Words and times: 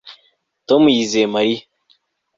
Tom 0.67 0.83
yizeye 0.95 1.27
Mariya 1.35 1.63